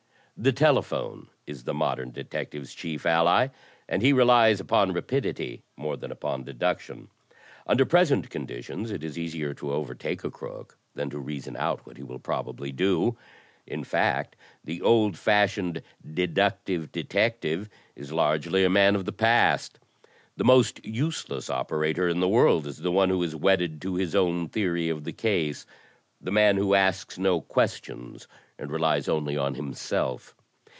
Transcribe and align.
"The 0.43 0.51
telephone 0.51 1.27
is 1.45 1.65
the 1.65 1.73
modern 1.75 2.09
detective's 2.09 2.73
chief 2.73 3.05
ally, 3.05 3.49
and 3.87 4.01
he 4.01 4.11
relies 4.11 4.59
upon 4.59 4.91
rapidity 4.91 5.61
more 5.77 5.95
than 5.95 6.11
upon 6.11 6.45
deduction. 6.45 7.09
Under 7.67 7.85
present 7.85 8.31
conditions 8.31 8.89
it 8.89 9.03
is 9.03 9.19
easier 9.19 9.53
to 9.53 9.71
overtake 9.71 10.23
a 10.23 10.31
crook 10.31 10.79
than 10.95 11.11
to 11.11 11.19
reason 11.19 11.55
out 11.57 11.85
what 11.85 11.97
he 11.97 12.01
will 12.01 12.17
probably 12.17 12.71
do. 12.71 13.19
In 13.67 13.83
fact, 13.83 14.35
the 14.63 14.81
old 14.81 15.15
fashioned 15.15 15.83
'deductive 16.11 16.91
detective' 16.91 17.69
is 17.95 18.11
largely 18.11 18.63
a 18.63 18.67
man 18.69 18.95
of 18.95 19.05
the 19.05 19.13
past. 19.13 19.77
The 20.37 20.43
most 20.43 20.83
useless 20.83 21.51
operator 21.51 22.09
in 22.09 22.19
the 22.19 22.27
world 22.27 22.65
is 22.65 22.77
the 22.77 22.91
one 22.91 23.09
who 23.09 23.21
is 23.21 23.35
* 23.35 23.35
wedded 23.35 23.79
to 23.83 23.93
his 23.93 24.15
own 24.15 24.49
theory' 24.49 24.89
of 24.89 25.03
the 25.03 25.13
case— 25.13 25.67
the 26.23 26.31
man 26.31 26.57
who 26.57 26.73
asks 26.75 27.17
no 27.19 27.41
questions 27.41 28.27
and 28.59 28.69
relies 28.71 29.09
only 29.09 29.35
on 29.35 29.55
himself. 29.55 30.35